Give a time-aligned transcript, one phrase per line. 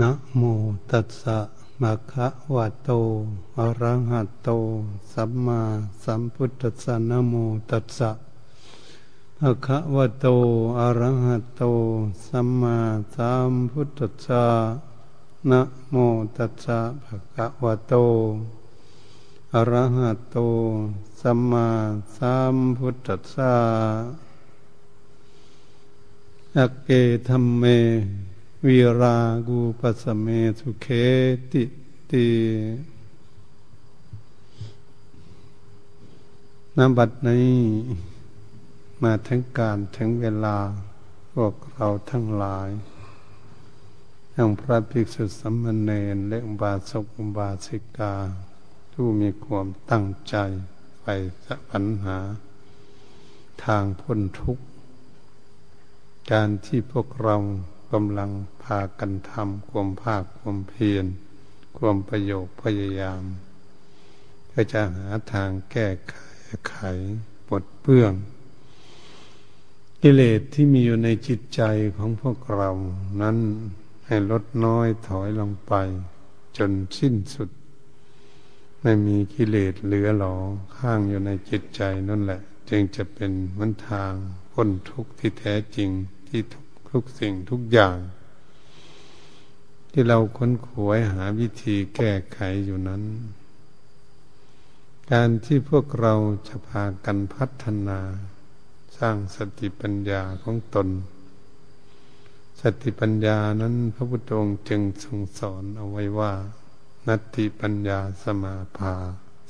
[0.00, 0.42] นะโม
[0.90, 1.38] ตัสสะ
[1.82, 2.90] มะคะวะโต
[3.58, 4.48] อะระหะโต
[5.12, 5.60] สัมมา
[6.04, 7.34] สัมพุทธัสสะนะโม
[7.70, 8.10] ตัสสะ
[9.40, 10.26] มะคะวะโต
[10.78, 11.62] อะระหะโต
[12.26, 12.76] สัมมา
[13.14, 14.44] สัมพุทธัสสะ
[15.50, 15.60] นะ
[15.90, 15.96] โม
[16.36, 17.94] ตัสสะภะคะวะโต
[19.54, 20.36] อะระหะโต
[21.20, 21.68] สัมมา
[22.16, 23.54] สัมพุทธัสสะ
[26.56, 26.88] อเก
[27.28, 27.64] ธัมเม
[28.64, 29.16] วิรา
[29.48, 30.26] กูปัสเม
[30.58, 30.86] สุเค
[31.52, 31.64] ติ
[32.10, 32.28] ติ
[36.76, 37.54] นบัดนี้
[39.02, 40.58] มาทั้งการถึงเวลา
[41.32, 42.70] พวกเราทั้งหลาย
[44.34, 48.14] ทั้งพระภิกษุสัมมเนรและอุบาสกอุบาสิกา
[48.92, 50.36] ผู้มีความตั้งใจ
[51.02, 51.06] ไป
[51.44, 52.18] สะปัญหา
[53.64, 54.64] ทางพ้นทุกข์
[56.32, 57.36] การที่พวกเรา
[57.92, 58.30] กำลัง
[58.62, 61.06] พากันทำความภาคความเพียร
[61.78, 63.22] ความประโยคพยายาม
[64.46, 66.14] เพื่อจะหาทางแก้ไข
[66.68, 66.74] ไข
[67.48, 68.12] ปลดเปื้อง
[70.02, 71.62] กิเลสที่มีอยู่ในจิตใจ
[71.96, 72.70] ของพวกเรา
[73.22, 73.36] นั้น
[74.06, 75.72] ให้ลดน้อยถอยลงไป
[76.56, 77.50] จนสิ้นสุด
[78.82, 80.36] ไม่มีกิเลสเหลือหลอ
[80.76, 84.12] ข้างอยู่ในจิตใจนั่นแหละ จึงจะเป็นมันทาง
[84.52, 85.90] พ้นทุกข์ที่แท้จริง
[86.28, 86.65] ที่ทุก
[86.96, 87.96] ทุกสิ่งทุกอย่าง
[89.92, 93.02] ที่เราค้นขวยหาวิธีแก้ไขอยู่นั้น
[95.12, 96.14] การที่พวกเรา
[96.48, 98.00] จะพากันพัฒนา
[98.98, 100.88] สร้างสติปัญญาของตน
[102.60, 106.32] สติปัญญานั้นพระพุทธองค์จึงทรงสอนเอาไว้ว่า
[107.08, 108.94] นัตติปัญญาสมาภา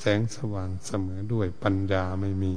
[0.00, 2.54] แสงสว่างเสมอด้วยปัญญาไม่มี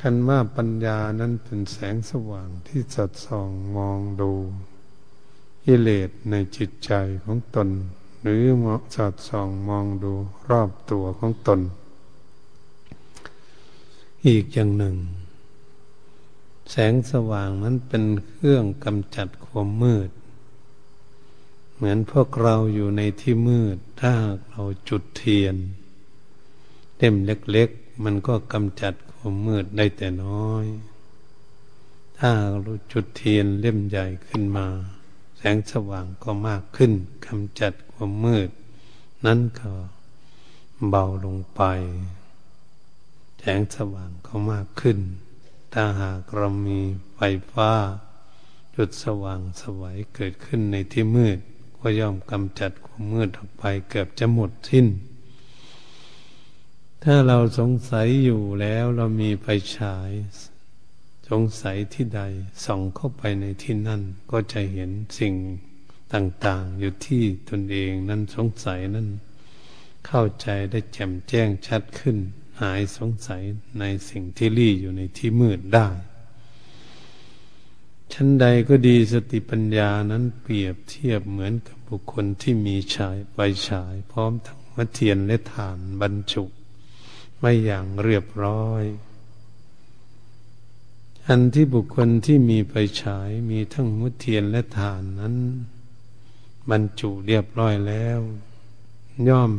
[0.00, 4.32] คันว่าปัญญานั้นเป็นแสงสว่างที่สดส่องมองดู
[5.64, 6.92] กิเลสในจิตใจ
[7.24, 7.68] ของตน
[8.22, 10.12] หรือมสอดส่องมองดู
[10.50, 11.60] รอบตัวของตน
[14.26, 14.96] อีกอย่างหนึ่ง
[16.70, 20.10] แสงสว่างนั้นเป็นเครื่องกำจัดความมืด
[21.74, 24.14] เหมือนพวกเราอยู่ในที่มืด ถ้า
[24.48, 25.56] เราจุดเทียน
[26.98, 28.94] เต็มเล็ก ๆ มันก็กำจัด
[29.28, 30.66] ความมืดได้แต่น้อย
[32.18, 32.30] ถ้า
[32.62, 34.66] เราจุดเทียนเล่มใหญ่ขึ้นมา
[35.36, 36.92] แสงสว่างก็มากขึ้น
[37.26, 38.50] กำจัดความมืด
[39.26, 39.72] นั้นก็
[40.88, 41.62] เบาลงไป
[43.38, 44.98] แสงสว่างก็มากขึ้น
[45.72, 46.80] ถ้าหากเรามี
[47.14, 47.20] ไฟ
[47.52, 47.70] ฟ้า
[48.76, 51.38] จุดสว่างสวัยเกิดขึ้นในที่มืด
[51.78, 54.88] ก็ย่อมกำจัดความมืดออกไปเกือบจะหมดสิ้น
[57.08, 59.46] ถ้าเราสงสัยอยู่แล้วเรามีไฟ
[59.76, 60.10] ฉาย
[61.28, 62.20] สงสัยที่ใด
[62.64, 65.34] ส่องเข้าไปในที่นั่น ก็จะเห็นสิ่ง
[66.14, 69.08] ต่าง ๆ อยู่ที่ตนเองนั้นสงสัยนั้น
[70.06, 72.16] เข้าใจได้แจ่มแจ้งชัดขึ้น
[72.60, 73.42] หายสงสัย
[73.80, 75.88] ในสิ่งที่รี่อยู่ในที่มืดได้
[78.12, 83.36] ชั้นใดก็ดีสติปัญญานั้นเปรียบเทียบเหมือนกับบุคคลที่มีฉายไฟ
[83.68, 86.44] ฉาย พร้อมทั้งมัเทียนและฐานบรรจุ
[87.46, 88.84] ว้อย่างเรียบร้อย
[91.28, 95.36] อันที่บุคคลที่มีไฟฉายมีทั้งมุเทียนและฐานนั้น
[96.70, 98.20] บรรจุเรียบร้อยแล้ว
[99.28, 99.52] ย่อม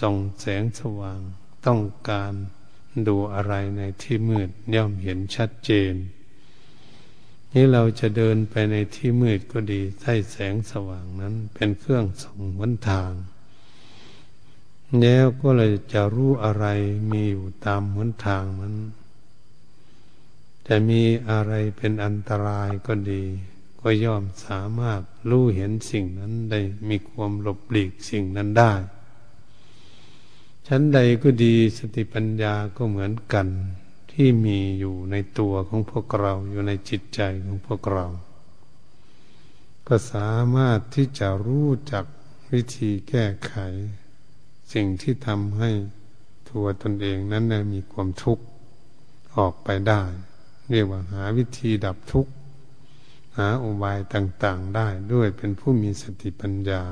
[0.00, 1.20] ส่องแสงสว่าง
[1.66, 2.32] ต้องการ
[3.08, 5.94] ดูอะไรในที่มืดย่อมเห็นชัดเจน
[7.52, 13.12] นี่เราจะเดินไปในที่มืดก็ดีใช้แสงสว่างนั้นเป็นเครื่องส่องวันทาง
[15.00, 16.66] แล้วก็เลยจะรู้อะไร
[17.10, 18.76] มีอยู่ตามหนทางนั้น
[20.66, 23.22] จะมีอะไรเป็นอันตรายก็ดี
[23.80, 28.72] ก็ย่อมสามารถรู้เห็นสิ่งนั้นได้มีความหลบหลีกสิ่งนั้นได้
[30.66, 33.48] ชั้นใดก็ดีสติปัญญาก็เหมือนกัน
[34.12, 38.06] ที่มีอยู่ในตัวของพวกเราอยู่ในจิตใจของพวกเรา
[39.86, 42.04] ก็สามารถที่จะรู้จัก
[42.52, 43.54] วิธีแก้ไข
[44.72, 45.70] สิ่งที่ทำให้
[46.50, 47.44] ตัวตนเองนั้น
[47.74, 48.44] มีความทุกข์
[49.36, 50.02] ออกไปได้
[50.70, 52.32] เรียกว่าหาวิธีดับทุกข์
[53.38, 56.82] หาอุบายต่างๆได้ด้วยเป็นผู้มีสติปัญญา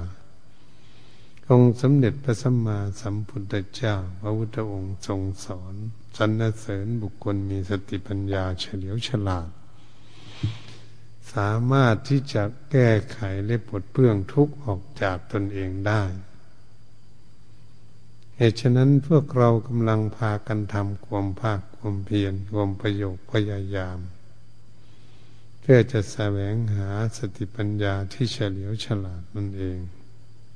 [1.50, 5.74] องค์สมเด็จพระสัมมาสัมพุทธเจ้า พระพุทธองค์ทรงสอน
[6.16, 9.48] สรรเสริญบุคคลมีสติปัญญาเฉลียวฉลาด
[11.32, 16.02] สามารถที่จะแก้ไขและปลดเปลื้องทุกข์ออกจากตนเองได้
[18.38, 23.98] เหตุฉะนั้นพวกเรากำลังพากันทำความภาคความเพียรความประโยคพยายาม
[25.60, 29.78] เพื่อจะแสวงหาสติปัญญาที่เฉลียวฉลาดนั่นเอง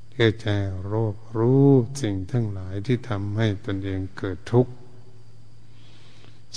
[0.09, 0.55] เพื่อจะ
[0.91, 1.67] รบรู้
[2.01, 4.73] สิ่งทั้งหลายที่ทำให้ตนเองเกิดทุกข์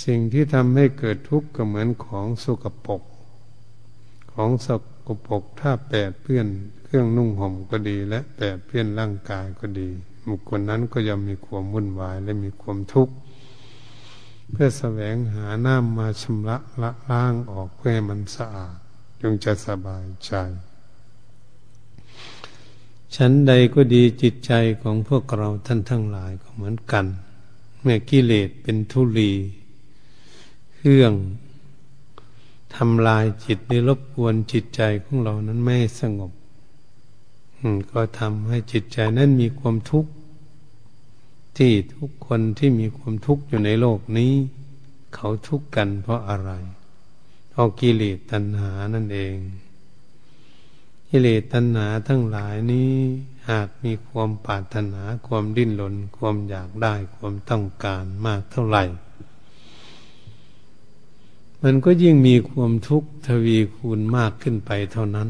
[0.05, 3.01] สิ่งที่ทำให้เกิดทุกข์ก็เหมือนของสกปรก
[4.33, 4.67] ของส
[5.07, 6.47] กปรกถ้าแปดเพื่อน
[6.83, 9.89] เครื่องนุ่งห่มก็ดี และแปดเพื่อนร่างกายก็ดี
[10.29, 13.13] บุคคลนั้นก็ย่อมมีความวุ่นวายและมีความทุกข์
[14.51, 18.75] เพื่อแสวงหาน้ำมาชำระละล้างออกเพื่อให้มันสะอาด
[19.21, 20.33] จงจะสบายใจ
[23.15, 24.51] ฉันใดก็ดีจิตใจ
[24.81, 27.05] ของพวกเราท่านทั้งหลายก็เหมือนกัน
[27.81, 29.31] เมื่อกิเลสเป็นทุลี
[30.75, 31.13] เครื่อง
[32.75, 36.31] ทำลายจิตในรบกวนจิตใจของเรานั้นไม่สงบ
[37.91, 40.11] ก็ทำให้จิตใจนั้นมีความทุกข์
[41.57, 44.33] ที่ทุกคนที่มีความทุกข์อยู่ในโลกนี้
[45.15, 46.51] เขาทุกข์กันเพราะอะไร
[47.49, 49.35] เพราะกิเลสตัณหานั่นเอง
[51.09, 52.93] กิเลสตัณหาทั้งหลายนี้
[53.49, 58.83] หากมีความปรารถนาความดิ้นรนความอยากได้ความต้องการมากเท่าไหร่
[61.63, 65.29] มันก็ยิ่งมีความทุกข์ทวีคูณมากขึ้นไปเท่านั้น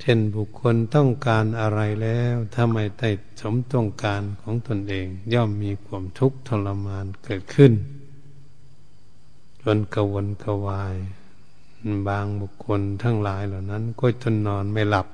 [0.00, 3.10] เช่นบุคคลต้องการอะไรแล้วถ้าไม่ได้
[3.40, 7.72] สมต้องการของตนเอง ย่อมมีความทุกข์ทรมานเกิดขึ้น
[9.62, 10.96] จนกวนกวาย
[12.08, 15.06] บางบุคคลทั้งหลายเหล่านั้น ก็จนนอนไม่หลับ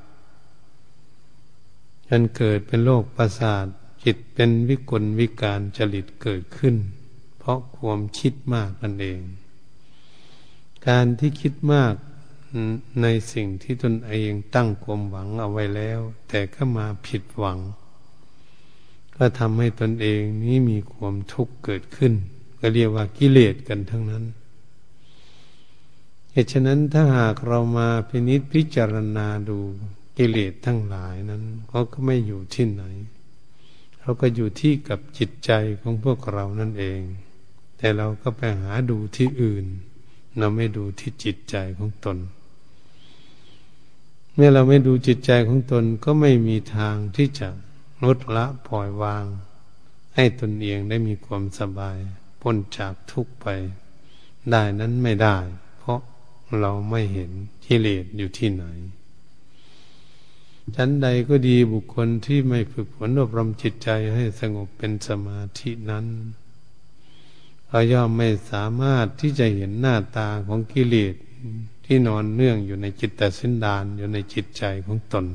[2.08, 3.66] จนเกิดเป็นโรคประสาท
[4.04, 6.76] จิตเป็นวิกลวิการจริตเกิดขึ้น
[7.38, 9.20] เพราะความคิดมากนั่นเอง
[10.88, 11.94] การที่คิดมาก
[13.02, 17.58] ในสิ่งที่ตนเองตั้งความหวังเอาไว้แล้ว แต่ก็มาผิดหวัง
[19.16, 22.12] ก็ทำให้ตนเองนี้มีความทุกข์เกิดขึ้น
[22.58, 24.24] ก็เรียกว่ากิเลสกันทั้งนั้น
[26.32, 29.58] เหตุฉะนั้นถ้าหากเรามาพินิจพิจารณาดู
[30.18, 32.82] กิเลสทั้งหลายนั้นเขาก็ไม่อยู่ที่ไหน
[34.00, 35.50] เขาก็อยู่ที่กับจิตใจ
[35.80, 37.00] ของพวกเรานั่นเอง
[37.78, 39.66] แต่เราก็ไปหาดูที่อื่น
[40.38, 42.18] เราไม่ดูที่จิตใจของตน
[44.34, 47.48] เมื่อเราไม่ดูจิตใจของตนก็ไม่มีทางที่จะ
[48.04, 49.24] ลดละปล่อยวาง
[50.14, 51.98] ให้ตนเองได้มีความสบาย
[52.40, 53.46] พ้นจากทุกข์ไป
[54.50, 55.38] ได้นั้นไม่ได้
[55.78, 56.00] เพราะ
[56.60, 57.30] เราไม่เห็น
[57.64, 58.64] กิเลสอยู่ที่ไหน
[60.76, 66.06] ชั้นใดก็ดีบุคคลที่ไม่ฝึกฝนอบรมจิตใจให้สงบเป็นสมาธินั้น
[67.66, 71.14] เขาย่อมไม่สามารถที่จะเห็นหน้าตาของกิเลส
[71.94, 75.26] ที่นอนเนื่องอยู่ในจิตแต่สินดานอยู่ในจิตใจของตน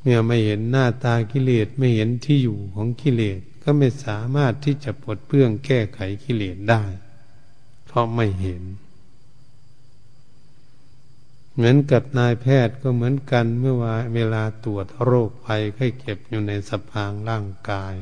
[0.00, 6.82] เมื่อไม่เห็นหน้าตากิเลสไม่เห็นที่อยู่ของกิเลสก็ไม่สามารถที่จะปลดเปลื้องแก้ไขกิเลสได้
[7.86, 8.62] เพราะไม่เห็น
[11.54, 17.94] เหมือนกับนายแพทย์ก็เหมือนกันเมื่อว่าเวลาตรวจโรคภัยไข้เก็บอยู่ในสภางร่างกาย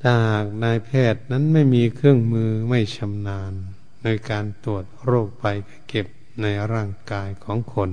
[0.00, 3.54] ถ้าหากนายแพทย์นั้นไม่มีเครื่องมือไม่ชำนาญ
[4.04, 5.46] ในการตรวจโรคไป
[5.88, 6.06] เก็บ
[6.42, 7.90] ในร่างกายของคน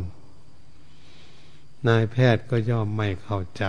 [1.88, 3.65] นายแพทย์ก็ย่อมไม่เข้าใจ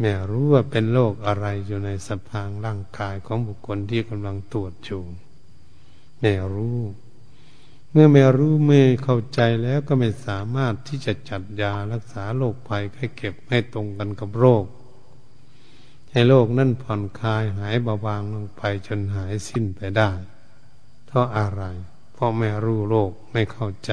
[0.00, 5.02] แม่รู้ว่าเป็นโรคอะไรอยู่ในสภางร่างกายของบุคคลที่กำลังตรวจอยู่
[6.20, 6.80] แม่รู้
[7.92, 14.64] เมื่อแม่รู้เมื่อเข้าใจแล้วก็ไม่สามารถที่จะจัดยารักษาโรคภัยให้เก็บให้ตรงกันกับโรค
[16.10, 20.10] ให้โรคนั่นผ่อนคลายหายเบาบางลงไปจนหายสิ้นไปได้
[21.08, 21.62] เพราะอะไร
[22.14, 23.92] เพราะไม่รู้โลกไม่เข้าใจ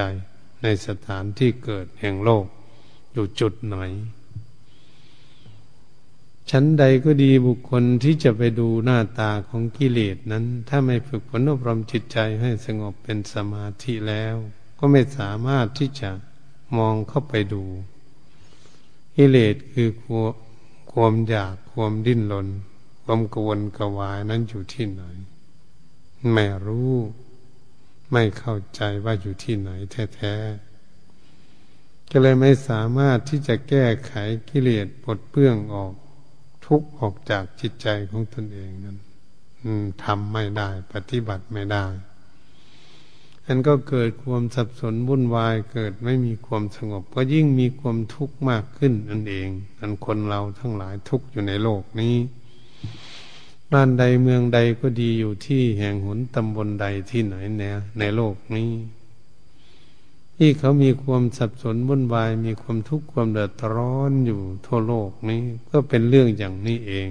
[0.62, 2.46] ในสถานที่เกิดแห่งโลก
[3.12, 3.76] อยู่จุดไหน
[6.50, 14.36] ชั้นใดก็ดีบุคคลที่จะไปดูหน้าตาของกิเลสนั้น ถ้าไม่ฝึกฝนอบรมจิตใจให้สงบเป็นสมาธิแล้ว
[14.78, 16.10] ก็ไม่สามารถที่จะ
[16.76, 17.64] มองเข้าไปดู
[19.16, 19.90] กิเลสคือ
[20.92, 22.48] ความอยากความดิ้นรน
[23.04, 25.02] ความกวนกวายนั้นอยู่ที่ไหน
[26.32, 26.94] ไม่รู้
[28.12, 29.70] ไม่เข้าใจว่าอยู่ที่ไหน
[30.16, 34.12] แท้ๆก็เลยไม่สามารถที่จะแก้ไข
[34.48, 35.92] กิเลสปลดเปื้องออก
[36.66, 38.96] ทุกออกจากจิตใจของตนเองนั้น
[40.04, 41.86] ทำไม่ได้ ปฏิบัติไม่ได้
[43.46, 49.48] อันก็เกิดความสับสนวุ่นวายเกิดไม่มีความสงบ ก็ยิ่งมีความทุกข์มากขึ้นนั่นเอง
[49.80, 52.14] อันคนเราทั้งหลายทุกข์อยู่ในโลกนี้
[53.72, 57.62] บ้านใดเมืองใดก็ดีอยู่ที่แห่งหนตำบลใดที่ไหนแน
[57.98, 58.70] ในโลกนี้
[60.36, 67.10] ที่เขามีความสับสนวุ่นวายมีความทุกข์ความเดือดร้อนอยู่ทั่วโลกนี้ ก็เป็นเรื่องอย่างนี้เอง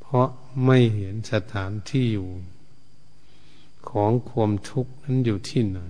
[0.00, 0.28] เพราะ
[0.64, 2.30] ไม่เห็นสถานที่อยู่
[3.90, 5.80] ของความทุกข์นั้นอยู่ที่ไหน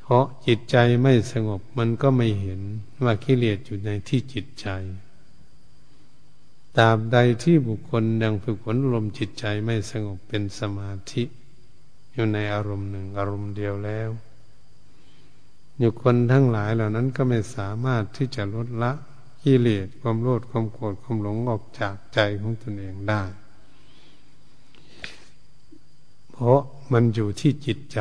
[0.00, 2.60] เพราะจิตใจไม่สงบมันก็ไม่เห็น
[3.04, 4.66] ว่ากิเลสอยู่ในที่จิตใจ
[6.76, 11.24] ตราบใดที่บุคคลยังฝึกฝนลมจิตใจไม่สงบเป็นสมาธิ
[12.12, 14.10] อยู่ในอารมณ์หนึ่งอารมณ์เดียวแล้ว
[15.78, 18.92] อยู่คนทั้งหลายเหล่านั้นก็ไม่สามารถที่จะลดละ
[19.44, 23.22] กิเลสความโลดความโกรธความหลงออกจากใจของตนเองได้
[26.30, 26.60] เพราะ
[26.92, 28.00] มันอยู่ที่จิตใจ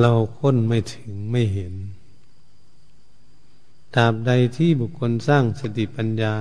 [0.00, 1.74] เราค้นไม่ถึงไม่เห็น
[3.94, 6.34] ตราบใดที่บุคคลสร้างสติปัญญา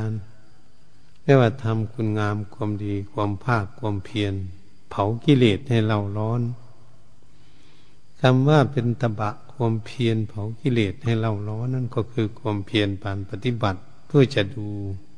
[1.23, 4.33] ไม่ว่าทำคุณงามความดีความภาคความเพียร
[4.89, 6.41] เผากิเลสให้เราร้อน
[8.19, 14.67] คำว่าเป็นตบะความเพียรเผากิเลสให้เราร้อนนั่นก็คือความเพียรปานปฏิบัติ เพื่อจะดู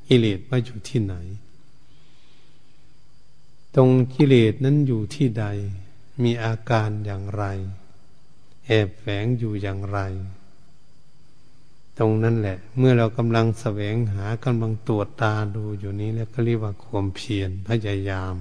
[0.08, 1.16] กิเลสว่าอยู่ที่ไหน
[3.76, 5.46] ตรงกิเลสนั้นอยู่ที่ใด
[6.24, 7.44] มีอาการอย่างไร
[8.66, 10.00] แอบแฝงอยู่อย่างไร
[12.00, 18.36] ตรงนั้นแหละ เมื่อเรากำลังแสวงหากำลังตรวจตาดูอยู่นี้แล้วก็เรียกว่าความเพียรพยายาม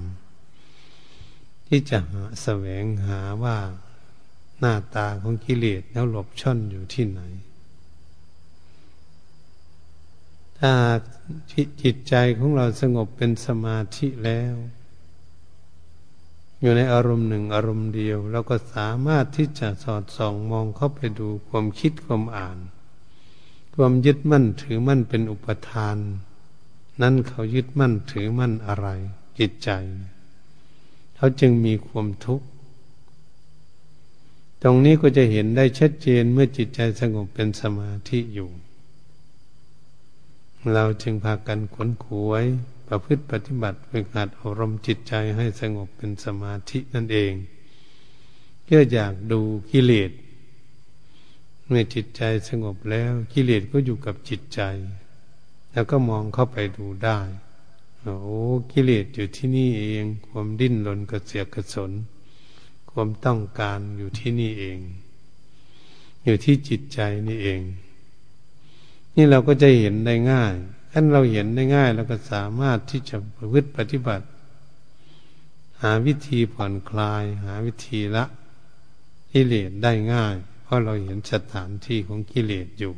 [1.68, 3.58] ที่จะหาแสวงหาว่า
[4.58, 7.20] หน้าตาของกิเลสแล้วหลบช่อนอยู่ที่ไหน
[10.58, 10.72] ถ้า
[11.82, 14.54] จิตใจของเราสงบเป็นสมาธิแล้ว
[16.60, 22.58] อยู่ในอารมณ์หนึ่งอารมณ์เดียว เราก็สามารถที่จะสอดส่องมองเข้าไปดูความคิดความอ่าน
[23.74, 25.96] ความยึดมั่นถือมั่นเป็นอุปทาน
[27.02, 28.88] นั้นเขายึดมั่นถือมั่นอะไร
[29.38, 29.70] จิตใจ
[31.16, 32.46] เขาจึงมีความทุกข์
[34.62, 38.50] ตรงนี้ก็จะเห็นได้ชัดเจนเมื่อจิตใจสงบเป็นสมาธิอยู่
[40.72, 42.44] เราจึงพากันขวนขวย
[42.88, 47.32] ประพฤติปฏิบัติฝึกหัดอารมณ์จิตใจให้สงบเป็นสมาธินั่นเอง
[48.64, 49.40] เพื่ออยากดู
[49.70, 50.10] กิเลส
[51.66, 54.60] เมื่อจิตใจสงบแล้วกิเลสก็อยู่กับจิตใจ
[55.72, 57.18] แล้วก็มองเข้าไปดูได้
[58.02, 58.16] โอ้
[58.72, 61.92] กิเลสอยู่ที่นี่เอง ความดิ้นรนกระเสียกระสน
[62.90, 64.78] ความต้องการอยู่ที่นี่เอง
[66.24, 67.60] อยู่ที่จิตใจนี่เอง
[69.14, 70.54] นี่เราก็จะเห็นได้ง่าย
[70.90, 74.26] ถ้าเราเห็นได้ง่ายเราก็สามารถที่จะประพฤติปฏิบัติ
[75.82, 78.24] หาวิธีผ่อนคลาย หาวิธีละ
[79.32, 82.94] กิเลสได้ง่าย เพราะเราเห็นสถานที่ของกิเลสอยู่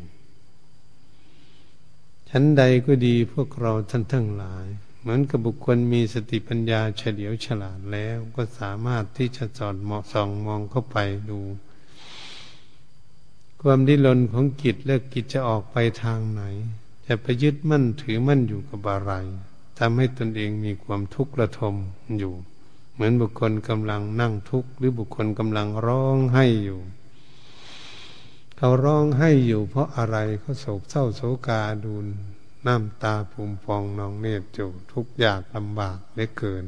[2.30, 4.66] ชั้นใดก็ดีพวกเราท่านทั้งหลาย
[5.00, 10.96] เหมือนกับบุคคลมีสติปัญญาเฉลียวฉลาดแล้วก็สามารถที่จะสอดเหมาะส่องมองเข้าไป
[11.30, 11.40] ดู
[13.62, 16.42] ความดิ้นรนของกิจเลิกกิจจะออกไปทางไหน
[17.06, 19.12] จะไปยึดมั่นถือมั่นอยู่กับอะไร
[19.78, 21.74] ทำให้ตนเองมีความทุกข์ระทม
[22.18, 22.34] อยู่
[22.92, 26.80] เหมือนบุคคลกำลังนั่งทุกข์หรือบุคคลกำลังร้องไห้อยู่
[28.56, 32.06] เขาร้องให้อยู่เพราะอะไรเขาโศกเศร้าโศกาดูน
[32.66, 36.66] น้ำตาภูมิฟองนองเนตรจูทุกอยากลำบากเหลือเกิน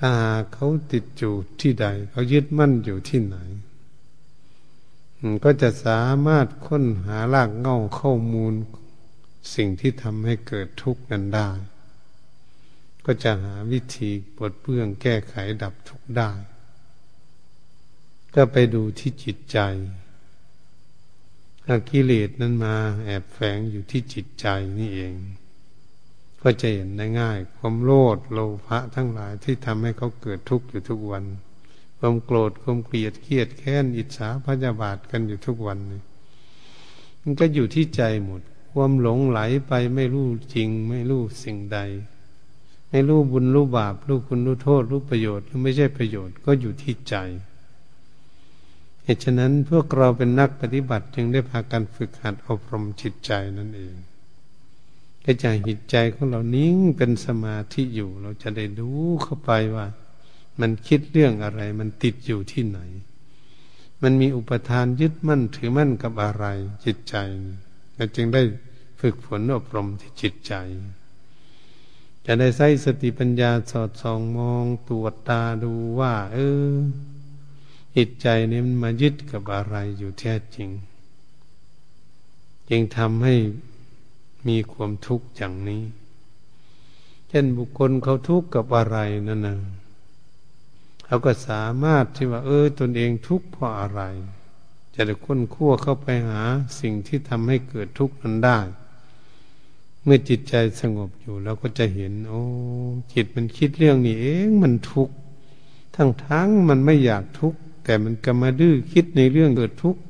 [0.00, 0.12] ถ้า
[0.52, 3.36] เขาติดจูที่ใด เขายึดมั่นอยู่ที่ไหน
[5.44, 8.54] ก็จะสามารถค้นหารากเง่าข้อมูล
[9.54, 11.50] สิ่งที่ทำให้เกิดทุกข์นั้นได้
[13.06, 16.30] ก็จะหาวิธีปลดเปลื้องแก้ไขดับทุกข์ได้
[18.38, 19.58] ก็ไปดูที่จิตใจ
[21.68, 24.46] อากิเลสนั้นมาแอบแฝงอยู่ที่จิตใจ
[24.78, 25.14] นี่เอง
[26.42, 31.24] ก็จะเห็นได้ง่าย ความโลภโลภะทั้งหลายที่ทำให้เขาเกิดทุกข์อยู่ทุกวัน
[31.98, 36.02] ความโกรธความเกลียดเครียดแค้นอิจฉาพยาบาทกันอยู่ทุกวันนี่
[37.22, 41.78] มันก็อยู่ที่ใจหมด ความหลงไหลไปไม่รู้จริง ไม่รู้สิ่งใด
[42.90, 47.16] ไม่รู้บุญรู้บาปรู้คุณรู้โทษรู้ประโยชน์หรือไม่ใช่ประโยชน์ก็อยู่ที่ใจ
[49.06, 53.94] เหตุฉะนั้นพวกเราเป็นนักปฏิบัติจึงได้พากันฝึกหัดอบรมจิตใจนั่นเอง
[55.24, 58.90] ก็จะจิตใจของเรานิ่งเป็นสมาธิอยู่ เราจะได้ดู
[59.22, 59.86] เข้าไปว่า
[60.60, 62.80] มันคิดเรื่องอะไร มันติดอยู่ที่ไหน
[64.02, 66.44] มันมีอุปทานยึดมั่นถือมั่นกับอะไร
[66.84, 67.16] จิตใจ
[67.96, 68.42] เราจึงได้
[69.00, 70.54] ฝึกฝนอบรมที่จิตใจ
[72.26, 76.70] จะได้ใช้สติปัญญาสอดส่องมองตรวจตาดูว่า เออ
[77.96, 80.68] จิตใจนี้มันมายึดกับอะไรอยู่แท้จริง
[82.68, 83.34] จึงทำให้
[84.48, 85.82] มีความทุกข์อย่างนี้
[87.28, 88.98] เช่นบุคคลเขาทุกข์กับอะไร
[89.28, 89.58] นั่นนะ
[91.04, 94.00] เขาก็สามารถที่ว่า เออ ตนเองทุกข์เพราะอะไร
[94.94, 96.42] จะได้ค้นคั่วเข้าไปหา
[96.80, 98.58] สิ่งที่ทำให้เกิดทุกข์นั้นได้
[100.02, 102.42] เมื่อจิตใจสงบอยู่เราก็จะเห็น โอ้
[103.12, 105.14] จิตมันคิดเรื่องนี้เองมันทุกข์
[105.94, 110.00] ทั้งทั้งมันไม่อยากทุกข์ แต่มันก็มาดื้อคิดในเรื่องเกิดทุกข์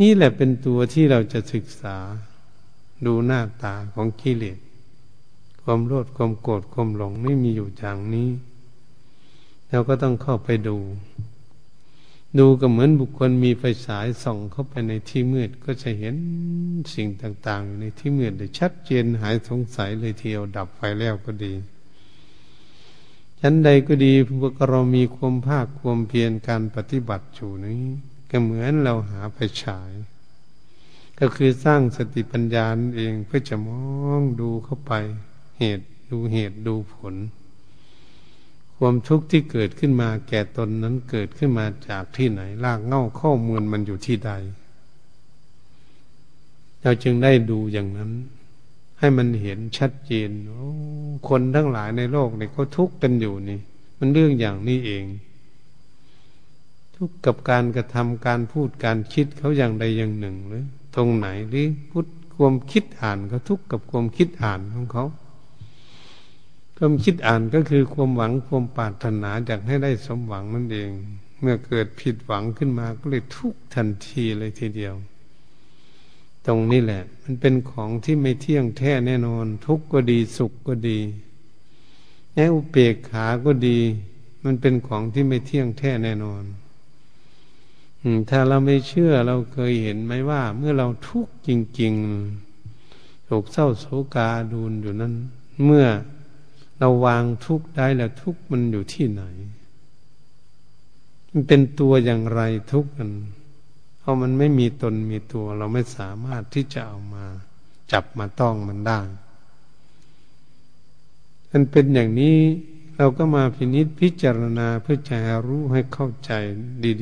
[0.00, 1.96] นี่แหละเป็นตัวที่เราจะศึกษา
[3.06, 4.58] ดูหน้าตาของกิเลส
[5.62, 8.28] ความโลภความโกรธความหลงไม่มีอยู่อย่างนี้
[9.70, 10.76] เราก็ต้องเข้าไปดู
[12.38, 16.16] ดูก็เหมือนบุคคลมีไฟฉายส่องเข้าไปในที่มืด ก็จะเห็น
[16.94, 21.54] สิ่งต่างๆอยู่ในที่มืดได้ชัดเจนหายสงสัยเลยทีเดียวดับไฟแล้วก็ดี
[23.40, 27.82] ชั้นใดก็ดีพวกเรามีความภาคความเพียรการปฏิบัติอยู่นี้
[28.30, 29.92] ก็เหมือนเราหาไฟฉาย
[31.18, 32.66] ก็คือสร้างสติปัญญา
[32.96, 34.92] เองเพื่อจะมองดูเข้าไป
[35.58, 37.14] เหตุดูเหตุดูผล
[38.76, 44.32] ความทุกข์ที่เกิดขึ้นมาแก่ตนนั้นเกิดขึ้นมาจากที่ไหนลากเง่าข้อมูลมันอยู่ที่ใด
[46.82, 48.10] เราจึงได้ดูอย่างนั้น
[48.98, 50.30] ให้มันเห็นชัดเจน
[51.28, 53.58] คนทั้งหลายในโลกนี่เขาทุกข์กันอยู่นี่
[53.98, 55.04] มันเรื่องอย่างนี้เอง
[56.96, 60.64] ทุกข์กับการกระทำการพูดการคิดเขาอย่างใดอย่างหนึ่งหรือ
[60.96, 65.04] ตรงไหนหรือพุทธความคิดอ่านเขาทุกข์กับความคิดอ่านของเขา
[66.76, 70.90] ความคิดอ่านก็คือความหวังความปรารถนาอยากให้ได้สมหวังนั่นเอง
[71.40, 74.94] เมื่อเกิดผิดหวังขึ้นมาก็เลยทุกทันทีเลยทีเดียว
[76.48, 80.98] ตรงนี้แหละ มันเป็นของที่ไม่เที่ยงแท้แน่นอน ทุกข์ก็ดีสุขก็ดี
[82.32, 83.78] แม้อุเบกขาก็ดี
[84.44, 86.44] มันเป็นของที่ไม่เที่ยงแท้แน่นอน
[88.28, 91.50] ถ้าเราไม่เชื่อเราเคยเห็นไหมว่า เมื่อเราทุกข์จ
[91.80, 95.14] ริงๆโศกเศร้าโศกาดูนอยู่นั้น
[95.64, 95.86] เมื่อ
[96.78, 99.22] เราวางทุกข์ได้แล้วทุกข์มันอยู่ที่ไหน
[101.30, 102.40] มันเป็นตัวอย่างไร
[102.72, 103.10] ทุกข์กัน
[104.08, 107.24] ราะมันไม่มีตนมีตัว เราไม่สามารถที่จะเอามา
[107.92, 109.00] จับมาต้องมันได้
[111.50, 112.38] มันเป็นอย่างนี้
[112.96, 116.32] เราก็มาพินิษพิจารณาเพื่อจะรู้ให้เข้าใจ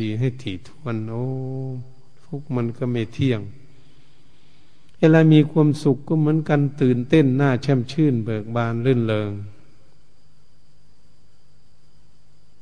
[0.01, 1.27] ดี ๆ ให้ถี่ถ้วนโอ้
[2.23, 3.41] ทุกมันก็ไม่เที่ยง
[4.99, 9.31] เวลามีความสุขก็เหมือนกันตื่นเต้นหน้าแช่มชื่น เบิกบานรื่นเริง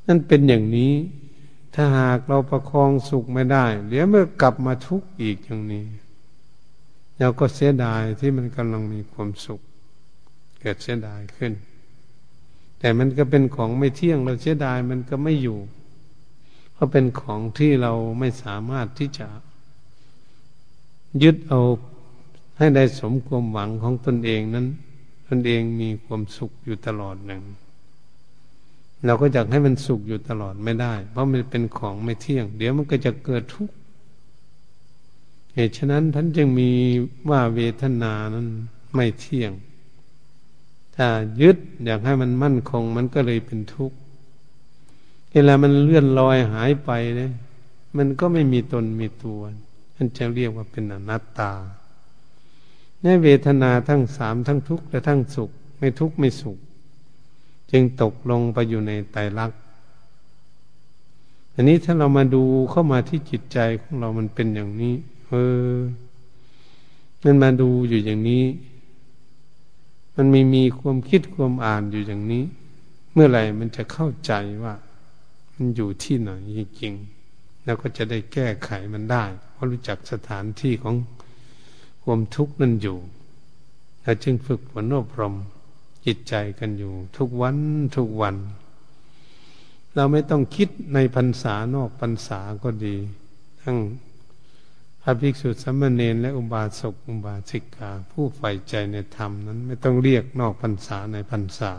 [0.06, 0.92] นั่นเป็นอย่างนี้
[1.74, 5.86] ถ้าหากเราประคองสุขไม่ได้ เดี๋ยวเมื่อกลับมาทุกข์อีกอย่างนี้
[7.18, 9.60] เราก็เสียดายที่มันกำลังมีความสุข
[10.60, 11.52] เกิดเสียดายขึ้น
[12.78, 15.58] แต่มันก็เป็นของไม่เที่ยงเราเสียดายมันก็ไม่อยู่
[16.72, 19.28] เพราะเป็นของที่เราไม่สามารถที่จะ
[21.22, 21.60] ยึดเอา
[22.58, 24.66] ให้ได้สมความหวังของตนเองนั้น
[25.28, 27.42] ตนเองมีความสุขอยู่ตลอดหนึ่ง
[29.06, 33.74] เราก็อยากให้มันสุขอยู่ตลอดไม่ได้ เพราะมันเป็นของไม่เที่ยง เดี๋ยวมันก็จะเกิดทุกข์
[35.54, 36.70] เหตุฉะนั้นท่านจึงมี
[37.30, 38.48] ว่าเวทนานั้น
[38.94, 39.52] ไม่เที่ยง
[40.96, 41.06] ถ้า
[41.40, 43.96] ยึดอยากให้มันมั่นคงมันก็เลยเป็นทุกข์
[45.32, 47.32] เวลามันเลื่อนลอยหายไปเนี่ย
[47.96, 49.40] มันก็ไม่มีตนมีตัว
[49.96, 51.52] มันจะเรียกว่าเป็นอนัตตา
[53.02, 56.58] ในเวทนาทั้งสามทั้งทุกข์และทั้งสุข ไม่ทุกข์ไม่สุข
[57.70, 59.58] จึงตกลงไปอยู่ในไตรลักษณ์
[61.54, 64.94] อันนี้ถ้าเรามาดูเข้ามาที่จิตใจของเรามันเป็นอย่างนี้
[65.28, 65.32] เอ
[65.72, 65.74] อ
[67.22, 68.44] มันมาดูอยู่อย่างนี้
[70.16, 72.44] มันไม่มีความคิดความอ่านอยู่อย่างนี้
[73.12, 74.74] เมื่อไหร่มันจะเข้าใจว่า
[75.54, 80.96] มันอยู่ที่ไหนจริงๆแล้วก็จะได้แก้ไขมันได้เพราะรู้จักสถานที่ของ
[82.04, 82.98] ความทุกข์นั่นอยู่
[84.02, 85.34] เราจึงฝึกฝนอบรม
[86.06, 87.56] จิตใจกันอยู่ ทุกวัน
[87.96, 88.36] ทุกวัน
[89.94, 92.96] เราไม่ต้องคิดในพรรษานอกพรรษาก็ดี
[93.62, 93.78] ทั้ง
[95.02, 101.72] พระภิกษุสัมมเนรและอุบาสกอุบาสิกา ผู้ใฝ่ใจในธรรมนั้น ไม่ต้องเรียกนอกพรรษาในพรรษา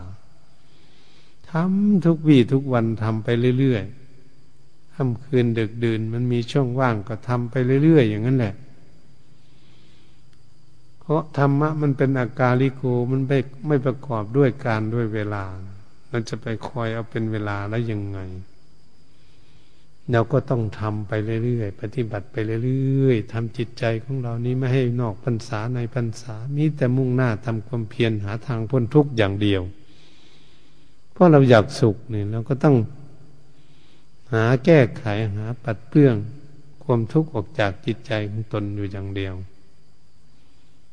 [1.50, 8.54] ทำทุกวี่ทุกวันทำไปเรื่อยๆทำคืนดึกดื่นมันมีช่องว่างก็ทำไปเรื่อยๆอย่างนั้นแหละ
[11.06, 15.44] เพราะธรรมะมันเป็นอากาลิโกมันไม่ไม่ประกอบด้วยการด้วยเวลา
[16.12, 18.18] มันจะไปคอยเอาเป็นเวลาแล้วยังไง
[20.12, 21.12] เราก็ต้องทำไป
[21.44, 29.62] เรื่อยๆ ปฏิบัติไปเรื่อยๆทำจิตใจของเรานี้ไม่ให้นอกพรรษาในพรรษามีแต่มุ่งหน้าทำความเพียรหาทางพ้นทุกข์อย่างเดียว
[31.12, 32.76] เพราะเราอยากสุขเนี่ยเราก็ต้อง
[34.32, 35.04] หาแก้ไข
[35.36, 36.16] หาปัดเปื้อง
[36.84, 39.34] ความทุกข์ออกจากจิตใจของตนอยู่อย่างเดียว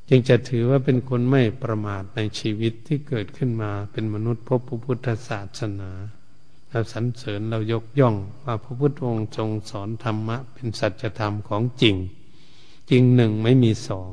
[0.10, 5.92] จึงจะถือว่าเป็นคนไม่ประมาทในชีวิตที่เกิดขึ้นมาเป็นมนุษย์พบพระพุทธศาสนา
[6.70, 11.96] เราสรรเสริญเรายกย่องว่าพระพุทธองค์ทรงสอนธรรมะ เป็นสัจธรรมของจริง
[12.90, 14.12] จริงหนึ่งไม่มีสอง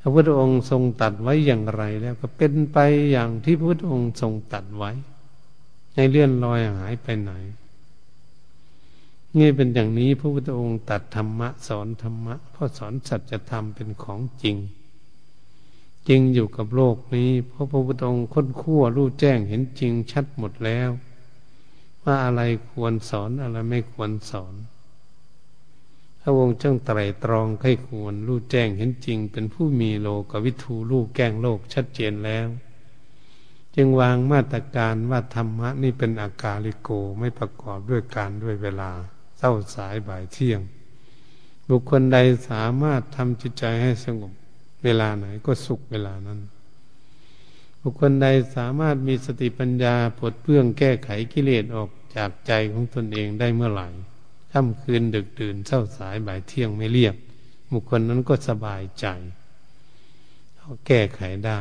[0.00, 2.78] พระพุทธองค์ทรงตัดไว้อย่างไรแล้วก็เป็นไป
[3.12, 4.92] อย่างที่พระพุทธองค์ทรงตัดไว้
[5.94, 7.32] ในเลื่อนลอยหายไปไหน
[9.38, 14.56] นี่เป็นอย่างนี้พระพุทธองค์ตัดธรรมะสอนธรรมะเพราะสอนสัจธรรมเป็นของจริง
[16.08, 20.90] จริงอยู่กับโลกนี้ เพราะพระพุทธองค์ค้นคั่วรู้แจ้งเห็นจริงชัดหมดแล้ว
[22.02, 24.54] ว่าอะไรควรสอนอะไรไม่ควรสอน
[26.20, 32.46] พระองค์จ้งไตรตรองให้ควรรู้แจ้งเห็นจริง เป็นผู้มีโลกวิทูรู้แก้งโลกชัดเจนแล้ว
[33.74, 38.92] จึงวางมาตรการว่าธรรมะนี่เป็นอากาลิโกไม่ประกอบด้วยการด้วยเวลา
[39.38, 40.60] เศร้าสายบ่ายเที่ยง
[41.68, 42.18] บุคคลใด
[42.48, 44.32] สามารถทำจิตใจให้สงบ
[44.84, 46.40] เวลาไหนก็สุขเวลานั้น
[47.82, 53.88] บุคคลใดสามารถมีสติปัญญาปลดเปลื้องแก้ไขกิเลสออกจากใจของตนเองได้เมื่อไหร่
[54.52, 57.16] ค่ำคืนดึกดื่นเศร้าสายบ่ายเที่ยงไม่เรียบ
[57.72, 59.06] บุคคลนั้นก็สบายใจ
[60.56, 61.58] เขาแก้ไขได้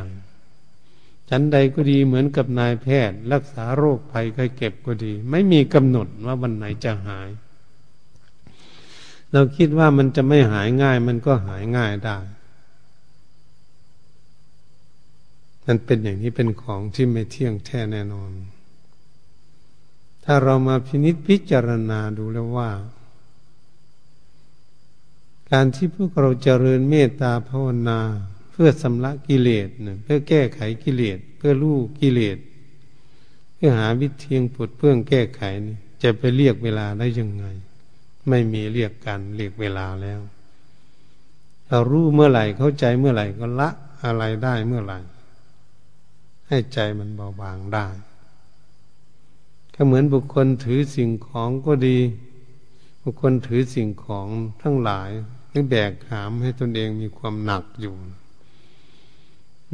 [1.30, 7.30] ฉันใดก็ดีเหมือนกับนายแพทย์ รักษาโรคภัยไข้เก็บก็ดี ไม่มีกำหนดว่าวันไหนจะหาย
[9.32, 12.18] เราคิดว่ามันจะไม่หายง่าย มันก็หายง่ายได้
[15.66, 18.32] มันเป็นอย่างนี้เป็นของที่ไม่เที่ยงแท้แน่นอน
[20.24, 22.72] ถ้าเรามาพินิจพิจารณาดูแล้วว่า
[25.52, 28.00] การที่พวกเราเจริญเมตตาภาวนา
[28.52, 29.68] เพื่อสำลักกิเลส
[30.04, 32.38] เพื่อแก้ไขกิเลสเพื่อรู้กิเลส
[33.56, 37.46] เพื่อหาวิธีปลดเพื่องแก้ไขนี่จะไปเรียกเวลาได้ยังไง
[38.30, 40.20] ไม่มีเรียกกันเรียกเวลาแล้ว
[41.70, 43.70] เรารู้เมื่อไหร่เข้าใจเมื่อไหร่ก็ละ
[44.06, 45.00] อะไรได้เมื่อไหร่
[46.48, 47.88] ให้ใจมันเบาบางได้
[49.76, 52.00] ก็เหมือนบุคคลถือสิ่งของก็ดี
[53.04, 54.28] บุคคลถือสิ่งของ
[54.62, 55.10] ทั้งหลาย
[55.50, 57.94] ให้แบกหามให้ตนเองมีความหนักอยู่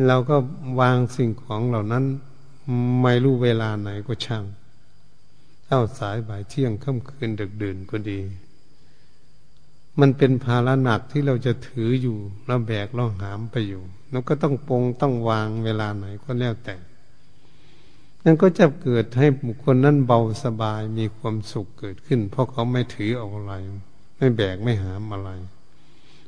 [0.07, 0.35] เราก็
[0.79, 2.03] วางสิ่งของเหล่านั้น
[3.01, 4.43] ไม่รู้เวลาไหนก็ช่าง
[5.71, 8.19] ช้าสายบ่ายเที่ยงค่ำคืนดึกดื่นก็ดี
[9.99, 16.75] มันเป็นภาระหนักที่เราจะถืออยู่เราแบกเราหามไปอยู่เราก็ต้องปงต้องวางเวลาไหนก็แล้วแต่
[18.23, 23.53] นั่นก็จะเกิดให้บุคคลนั้นเบาสบายมีความสุขเกิดขึ้น เพราะเขาไม่ถือเอาอะไร
[24.17, 25.29] ไม่แบกไม่หามอะไร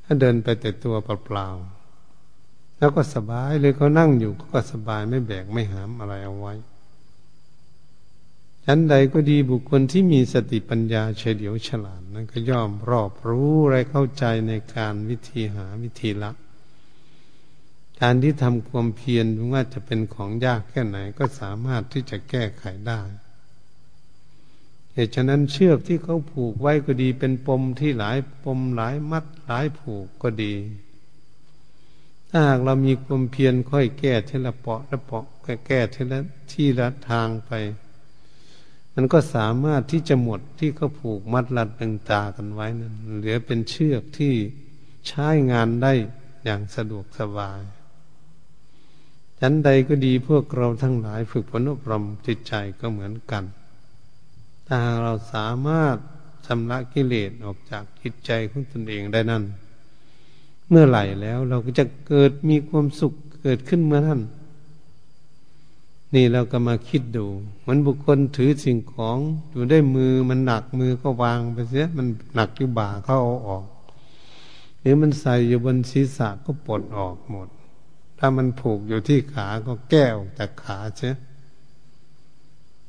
[0.03, 6.53] ถ้าเดินไปแต่ตัวเปล่าๆแล้วก็สบายเลยเขานั่งอยู่ก็สบายไม่แบกไม่หามอะไรเอาไว้
[8.65, 16.31] ชั้นใดก็ดีบุคคลที่มีสติปัญญาเฉลียวฉลาดนั้นก็ย่อมรอบรู้และเข้าใจในการวิธีหาวิธีละ
[18.01, 23.01] การที่ทำความเพียรว่าจะเป็นของยากแค่ไหนก็สามารถที่จะแก้ไขได้
[24.93, 30.53] เหตุฉะนั้นเชือกที่เขาผูกไว้ก็ดี เป็นปมที่หลายปมหลายมัดหลายผูกก็ดี
[32.29, 35.25] ถ้าหากเรามีความเพียรค่อยแก้ทีละเปาะละเปาะ
[35.67, 36.19] แก้ทีละ
[36.51, 37.51] ที่ละทางไป
[38.95, 44.33] มันก็สามารถที่จะหมดที่เขาผูกมัดรัดตึงตากันไว้นั้นเหลือเป็นเชือกที่
[45.07, 45.93] ใช้งานได้
[46.43, 47.61] อย่างสะดวกสบาย
[49.39, 53.43] ชั้นใดก็ดีพวกเราทั้งหลายฝึกฝนอบรมจิตใจก็เหมือนกัน
[54.67, 55.95] ถ้าเราสามารถ
[56.45, 59.43] ชำระกิเลสออกจากจิตใจของตนเองได้นั่น
[60.69, 64.21] เมื่อไหร่แล้วเราก็จะเกิดมีความสุขเกิดขึ้นเมื่อนั้น
[66.13, 67.25] นี่เราก็มาคิดดู
[67.67, 69.17] มันบุคคลถือสิ่งของ
[69.51, 73.65] อยู่ได้มือมันหนักมือก็วางไปเสียมันหนักที่บ่าเขาเอาออก
[74.79, 77.47] หรือมันใส่อยู่บนศีรษะก็ปลดออกหมด
[78.17, 81.15] ถ้ามันผูกอยู่ที่ขาก็แก้ออกจากขาเสีย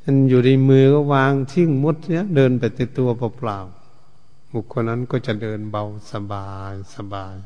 [0.02, 7.36] มันอยู่ในมือก็วางทิ้งมดเนี้ยเดินไปติดตัวเปล่าๆบุคคลนั้นก็จะเดินเบาสบายสบาย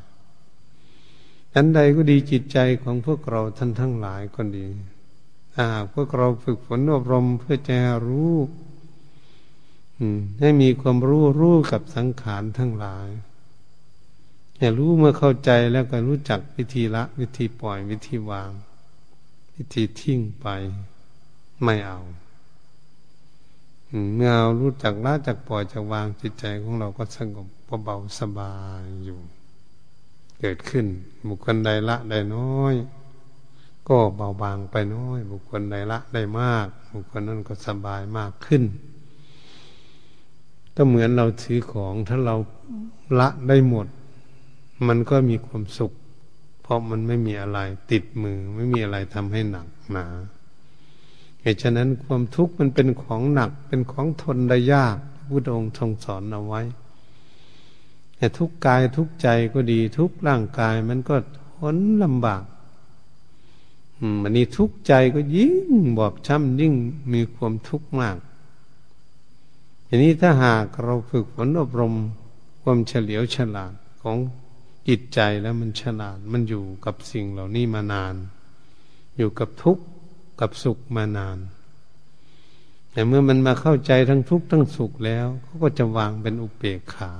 [1.55, 4.67] อันใดก็ดีจิตใจของพวกเราท่านทั้งหลายก็ดี
[5.93, 8.33] พวกเราฝึกฝนอบรมเพื่อจะรู้
[10.39, 13.09] ให้มีความรู้รู้กับสังขารทั้งหลาย
[14.57, 18.51] ให้รู้เมื่อเข้าใจแล้วก็รู้จักวิธีละ วิธีปล่อยวิธีวาง
[19.55, 20.47] วิธีทิ้งไป
[21.63, 21.99] ไม่เอา
[24.15, 27.47] เมื่อเรารู้จักละจักปล่อยจักวางจิตใจของเราก็สงบ
[27.83, 29.19] เบาสบายอยู่
[30.39, 30.85] เกิดขึ้น
[31.27, 32.75] บุคคลใดละได้น้อย
[33.89, 38.63] ก็เบาบางไปน้อย บุคคลใดละได้มาก บุคคลนั้นก็สบายมากขึ้น
[40.75, 42.35] ก็เหมือนเราถือของถ้าเรา
[43.19, 43.87] ละได้หมด
[44.87, 45.91] มันก็มีความสุข
[46.61, 47.59] เพราะมันไม่มีอะไร
[47.91, 50.05] ติดมือ ไม่มีอะไรทำให้หนักหนา
[51.41, 54.97] เหตุฉะนั้นความทุกข์มันเป็นของหนัก เป็นของทนได้ยาก
[55.29, 56.61] พุทธองค์ทรงสอนเอาไว้
[58.15, 61.41] แต่ทุกกายทุกใจก็ดีทุกร่างกายมันก็ท
[61.75, 62.43] นลำบาก
[64.21, 65.53] มันนี้ทุกข์ใจก็ยิ่ง
[65.97, 66.73] บอบช้ำยิ่ง
[67.13, 68.17] มีความทุกข์มาก
[69.87, 71.95] ทีนี้ถ้าหากเราฝึกฝนอบรม
[72.61, 74.17] ความเฉลียวฉลาดของ
[74.87, 78.15] จิตใจแล้วมันฉลาดมันอยู่กับสิ่งเหล่านี้มานาน
[79.17, 79.83] อยู่กับทุกข์
[80.39, 81.37] กับสุขมานาน
[82.91, 87.11] แต่เมื่อมันมาเข้าใจทั้งทุกข์ทั้งสุขแล้วเขาก็จะวางเป็นอุเบกขา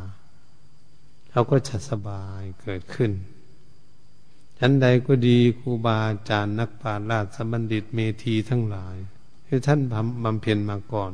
[1.31, 3.11] เขาก็จะสบายเกิดขึ้น
[4.59, 8.95] ชั้นใดก็ดีครูบาอาจารย์นักปราชญ์ราชบัณฑิตเมธีทั้งหลาย
[9.45, 9.79] ที่ท่าน
[10.23, 11.13] บำเพ็ญมาก่อน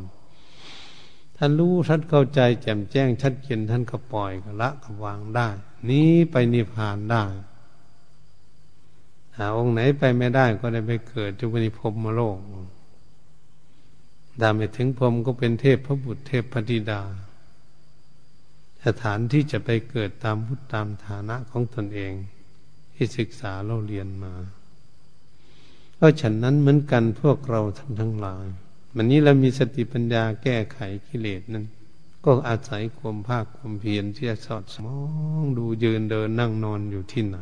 [1.37, 5.49] ท่านรู้ท่านเข้าใจแจ่มแจ้งชัดเจนท่านก็ปล่อยก็ละก็วางได้
[5.89, 7.23] นี้ไปนิพพานได้
[9.37, 12.37] หาองค์ไหนไปไม่ได้ก็ได้ไปเกิดจุบนิพพมโลก
[14.41, 17.01] ดาไม่ถึงพรมก็เป็นเทพพระบุตรเทพพธิดา
[18.85, 22.13] สถานที่จะไปเกิดตามพุทธตามฐานะของตนเอง
[22.95, 24.33] ที่ศึกษาเราเรียนมา
[25.99, 28.45] ก็ฉันนั้นเหมือนกันพวกเราทั้งทั้งหลาย
[28.95, 31.65] วันนี้เรามีสติปัญญาแก้ไขกิเลสนั้น
[32.25, 34.97] ก็อาศัยความภาคความเพียรที่จะสอดมอ
[35.43, 37.37] งดูยืนเดินนั่งนอนอยู่ที่ไหน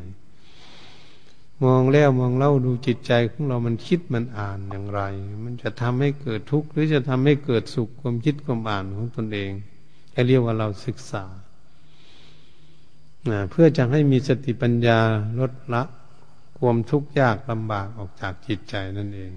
[1.63, 5.01] มองแล้วมองเล่าดูจิตใจของเรามันคิดมันอ่านอย่างไร
[5.43, 9.51] มันจะทำให้เกิดทุกข์หรือจะทำให้เกิดสุขความคิดความอ่านของตนเอง
[10.27, 11.25] เรียกว่าเราศึกษา
[13.49, 14.99] เพื่อจะให้มีสติปัญญา
[15.39, 15.83] ลดละ
[16.57, 19.33] ความทุกข์ยากลำบากออกจากจิตใจนั่นเอง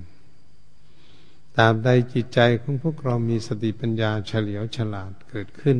[1.57, 5.79] ตามใดจิตใจของพวกเรามีสติปัญญาเฉลียวฉลาดเกิดขึ้น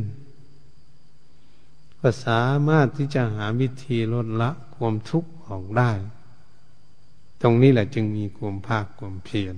[2.01, 5.93] ก็สามารถที่จะหาวิธีลดละความทุกข์ออกได้
[7.43, 9.57] ตรงนี้แหละจึงมีความภาคความเพียร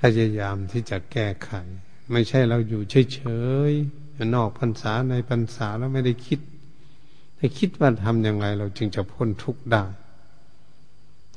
[0.00, 1.50] พยายามที่จะแก้ไข
[2.12, 2.82] ไม่ใช่เราอยู่
[3.14, 3.20] เฉ
[3.70, 6.40] ยๆ นอกพรรษาในพรรษาแล้วไม่ได้คิด
[7.38, 9.84] ให้คิดว่าทำอย่างไร เราจึงจะพ้นทุกข์ได้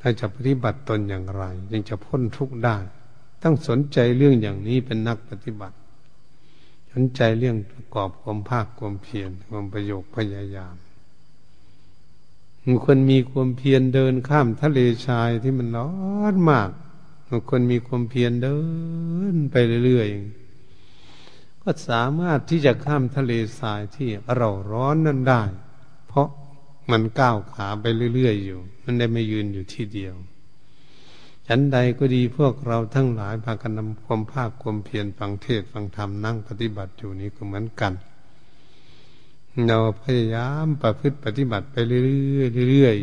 [0.02, 2.78] ถ้าจะปฏิบัติตนอย่างไร จึงจะพ้นทุกข์ได้
[3.44, 5.76] ต้องสนใจเรื่องอย่างนี้เป็นนักปฏิบัติ
[6.92, 10.76] สนใจเรื่องประกอบความภาคความเพียรความประโยคพยายาม
[12.86, 15.92] คนมีความเพียรเดินข้ามทะเลชายที่มันร้อ
[16.34, 16.70] นมาก
[17.50, 18.58] คนมีความเพียรเดิ
[19.34, 20.43] นไปเรื่อยๆ
[21.64, 25.44] ก็สามารถที่จะข้ามทะเลทรายที่เราร้อนนั้นได้
[26.08, 26.28] เพราะ
[26.92, 30.16] มันก้าวขาไปเรื่อยๆอยู่ มันได้ไม่ยืนอยู่ที่เดียว
[31.48, 37.94] ฉันใดก็ดีพวกเราทั้งหลายพากันนำความภาคความเพียรฟังเทศฟังธรรมนั่งปฏิบัติอยู่นี้ก็เหมือนกัน
[39.68, 42.00] เราพยายามประพฤติปฏิบัติไปเรื่
[42.42, 42.98] อยๆเรื่อย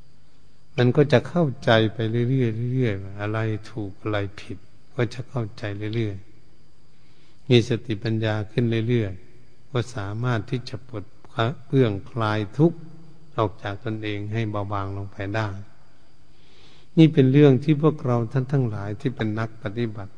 [0.00, 3.38] ๆมันก็จะเข้าใจไปเรื่อยๆเรื่อยๆอะไร
[3.70, 4.58] ถูกอะไรผิด
[4.94, 5.62] ก็จะเข้าใจ
[5.94, 6.29] เรื่อยๆ
[7.50, 11.04] มีสติปัญญาขึ้นเรื่อยๆ ก็สามารถที่จะปลด
[11.66, 12.78] เปลื้องคลายทุกข์
[13.36, 15.48] ออกจากตนเองให้เบาบางลงไปได้
[16.98, 20.12] นี่เป็นเรื่องที่พวกเราท่านทั้งหลายที่เป็นนักปฏิบัติ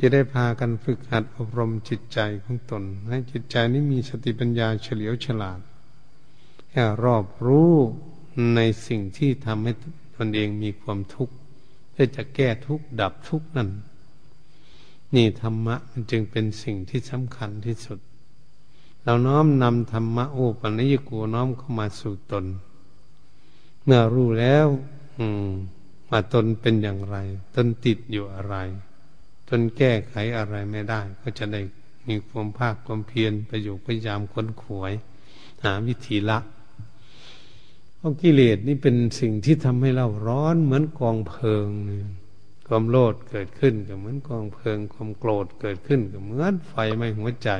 [0.00, 5.60] จะได้พากันฝึกหัดอบรมจิตใจของตน ให้จิตใจนี้มีสติปัญญาเฉลียวฉลาด
[6.70, 7.72] ให้รอบรู้
[8.54, 9.72] ในสิ่งที่ทำให้
[10.16, 11.34] ตนเองมีความทุกข์
[11.92, 13.70] เพื่อจะแก้ทุกข์ดับทุกข์นั่น
[15.14, 17.98] นี่ธรรมะมันจึงเป็นสิ่งที่สำคัญที่สุด
[19.04, 22.44] เราน้อมนำธรรมะโอปัญญโกน้อมเข้ามาสู่ตน
[23.84, 24.66] เมื่อรู้แล้ว
[25.18, 25.48] อืม
[26.10, 27.16] ว่าตนเป็นอย่างไร
[27.54, 28.56] ตนติดอยู่อะไร
[29.48, 31.60] ตนแก้ไขอะไรไม่ได้ ก็จะได้
[32.08, 34.92] มีความภาคความเพียรประโยชน์พยายามค้นขวย
[35.64, 36.38] หาวิธีละ
[37.96, 42.06] เพราะกิเลสนี่เป็นสิ่งที่ทำให้เราร้อนเหมือนกองเพลิงเนี่ย
[42.66, 47.50] ความโลดเกิดขึ้นก็เหมือนกองเพลิง ความโกรธเกิดขึ้นก็เหมือนไฟไหม้หัวใจ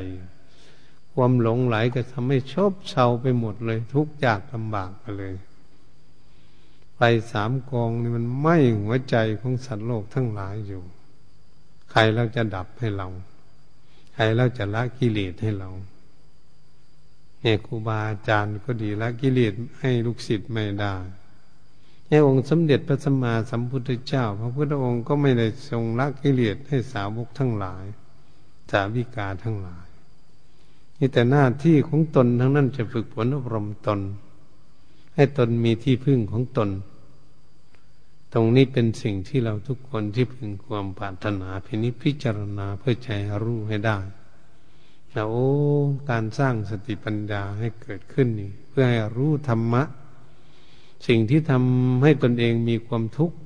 [1.15, 5.35] ความหลงไหลก็ทำให้ชอบเชาไปหมดเลย ทุกข์ยากลำบากไปเลย
[6.97, 7.01] ไฟ
[7.33, 10.83] สามกองนี่มันไหม้หัวใจของสัตว์โลกทั้งหลายอยู่
[11.91, 13.09] ใครเราจะดับให้เรา
[14.15, 15.71] ใครเราจะละกิเลสให้เรา
[17.41, 20.95] เนี่ยครูบาอาจารย์ก็ดีละกิเลสให้ลูกศิษย์ไม่ได้
[22.09, 27.85] ในองค์สมเด็จพระสัมมาสัมพุทธเจ้า พระพุทธองค์ก็ไม่ได้ทรงละกิเลสให้สาวกทั้งหลาย
[28.71, 29.87] สาวิกาทั้งหลาย
[30.99, 34.01] นี่แต่หน้าที่ของตนทั้งนั้นจะฝึกฝนอบรมตน
[35.15, 36.71] ให้ตนมีที่พึ่งของตน
[38.33, 43.11] ตรงนี้เป็นสิ่งที่เราทุกคนที่พึงความปรารถนาพินิจพิจารณาเพื่อใจ
[43.43, 43.99] รู้ให้ได้
[45.13, 45.49] แล้วโอ้
[46.11, 49.83] การสร้างสติปัญญาให้เกิดขึ้นนี่ เพื่อให้รู้ธรรมะ
[51.07, 53.37] สิ่งที่ทำให้ตนเองมีความทุกข์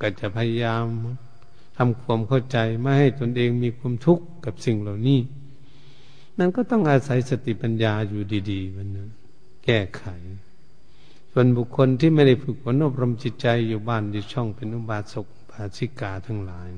[0.00, 0.84] ก็จะพยายาม
[1.76, 5.20] ทำความเข้าใจไม่ให้ตนเองมีความทุกข์กับสิ่งเหล่านี้
[6.38, 9.08] นั่นก็ต้องอาศัยสติปัญญาอยู่ดีๆมันนะ
[9.64, 10.04] แก้ไข
[11.32, 16.68] ส่วนบุคคลที่ไม่ได้ฝึกฝนอบรมจิตใจอยู่บ้านอยู่ช่องเป็นอุบาสกบาสิกาทั้งหลาย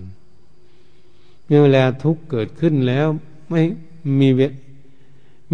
[1.44, 3.06] เมื่อเวลาทุกข์เกิดขึ้นแล้ว
[3.50, 3.62] ไม่
[4.20, 4.40] มีเว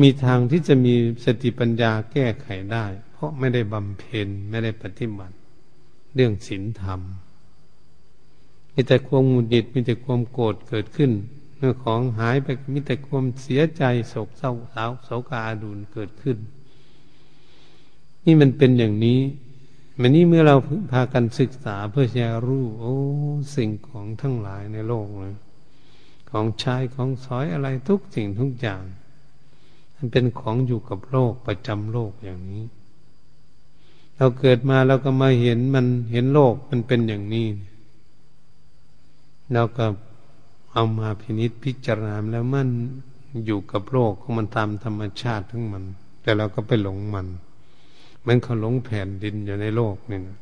[0.01, 2.87] มีทางที่จะมีสติปัญญาแก้ไขได้
[3.23, 5.37] ราะไม่ได้บำเพ็ญไม่ได้ปฏิบัติ
[6.15, 7.01] เรื่องศีลธรรม
[8.73, 11.13] มีแต่ความหงุดหงิดมีแต่ความโกรธเกิดขึ้น
[11.57, 16.39] เมื่อของหายไปมีแต่ความเสียใจโศกเศร้าสาวโศกาอาดูนเกิดขึ้น
[18.25, 19.21] นี่มันเป็นอย่างนี้
[20.01, 20.57] มันนี้เมื่อเรา
[20.93, 22.95] พากันศึกษาเพื่อจะรู้โอ้
[23.57, 25.37] สิ่งของทั้งหลายในโลกนะ
[26.31, 28.83] ของใช้ของสอยอะไรทุกสิ่งทุกอย่าง
[29.97, 32.65] มันเป็นของอยู่กับโลกประจำโลกอย่างนี้
[34.23, 37.49] เราเกิดมาเราก็มาเห็นมันเห็นโลกมันเป็นอย่างนี้
[39.53, 39.87] เราก็
[40.73, 42.69] เอามาพินิษพิจารณาแล้วมัน
[43.47, 45.85] อยู่กับโลกของมันตามธรรมชาติทั้งมัน
[46.23, 47.27] แต่เราก็ไปหลงมัน
[48.27, 50.39] มันเขาหลงแผ่นดินอยู่ในโลกนี่นะ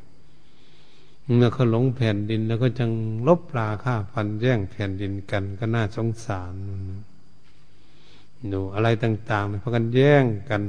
[1.35, 2.91] เมื่อเขาหลงแผ่นดินแล้วก็จัง
[3.27, 6.53] ลบราค่าฟันแย่งแผ่นดินกันก็น่าสงสาร
[8.51, 10.63] ดูอะไรต่างๆเพราะกันแย่งกัน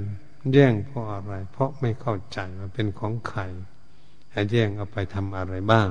[0.53, 3.41] แย่งเพราะอะไร เพราะไม่เข้าใจว่าเป็นของใคร
[4.33, 5.89] ให้แย่งเอาไปทำอะไรบ้าง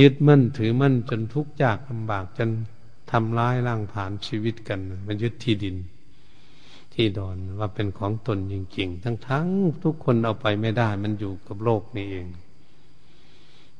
[0.00, 2.50] ยึดมั่นถือมั่นจนทุกข์ยากลำบากจน
[3.10, 5.76] ทำร้ายร่างผ่านชีวิตกัน มันยึดที่ดิน
[6.94, 12.26] ที่ดอนว่าเป็นของตนจริง ๆ ทั้งๆทุกคนเอาไปไม่ได้ มันอยู่กับโลกนี่เอง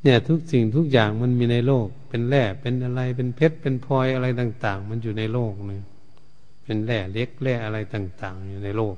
[0.02, 5.84] เนี่ยทุกสิ่งทุกอย่างมันมีในโลก เป็นแร่เป็นอะไรเป็นเพชรเป็นพลอยอะไรต่าง ๆ มันอยู่ในโลกเนี่ย
[6.68, 8.96] เป็นแร่เล็กแร่อะไรต่าง ๆ อยู่ในโลก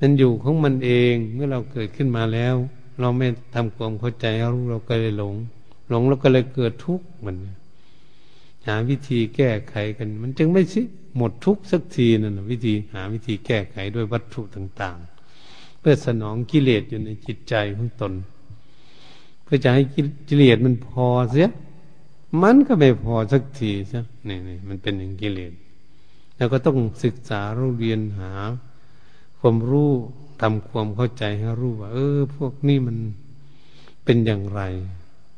[0.00, 2.54] มันอยู่ของมันเองเมื่อเราเกิดขึ้นมาแล้ว
[3.00, 5.34] เราไม่ทำความเข้าใจเราเราก็เลยหลง
[5.90, 7.36] หลงแล้วก็เลยเกิดทุกข์มัน
[8.66, 10.82] หาวิธีแก้ไขกัน มันจึงไม่สิ
[11.16, 14.98] หมดทุกข์สักทีนั่นวิธีหาวิธีแก้ไขด้วยวัตถุต่าง
[15.40, 18.12] ๆ เพื่อสนองกิเลสอยู่ในจิตใจของตน
[19.44, 19.82] เพื่อจะให้
[20.28, 21.50] กิเลสมันพอเสีย
[22.42, 25.52] มันก็ไม่พอสักทีใช่นี่นี่มันเป็นอย่างกิเลส
[26.36, 27.40] แล้วก็ต้องศึกษา
[27.78, 28.32] เรียนหา
[29.38, 29.90] ความรู้
[30.40, 32.96] ทำความเข้าใจให้รู้ว่า เออ พวกนี้มัน
[34.04, 34.60] เป็นอย่างไร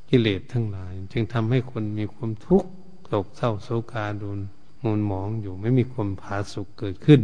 [0.08, 2.70] กิเลสทั้งหลาย จึงทำให้คนมีความทุกข์
[3.06, 4.40] โศกเศร้าโศกาดุน
[4.82, 7.20] มูลหมองอยู่ไม่มีความผาสุกเกิดขึ้น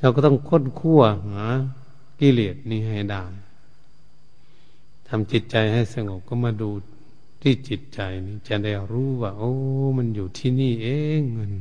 [0.00, 1.44] เราก็ต้องค้นคั่วหา
[2.20, 3.24] กิเลสนี้ให้ได้
[5.08, 6.70] ทำจิตใจให้สงบก็มาดู
[7.42, 9.52] ที่จิตใจนี่จะได้รู้ว่า โอ้
[9.96, 11.52] มันอยู่ที่นี่เองมัน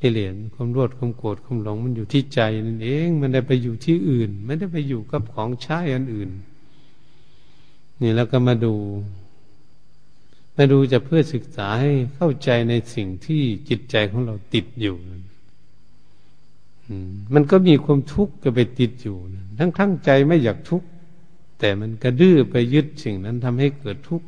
[0.00, 6.30] กิเลสความรวดความโกรธความหลงมันอยู่ที่ใจนั่นเอง มันได้ไปอยู่ที่อื่น ไม่ได้ไปอยู่กับของใช้อันอื่น
[8.00, 8.74] นี่แล้วก็มาดู
[10.56, 14.96] มาดูจะเพื่อศึกษาให้เข้าใจในสิ่งที่จิตใจของเราติดอยู่
[17.34, 19.16] มันก็มีความทุกข์ก็ไปติดอยู่
[19.58, 20.86] ทั้งทั้งใจไม่อยากทุกข์
[21.58, 24.26] แต่มันกระดื้อไปยึดสิ่งนั้นทำให้เกิดทุกข์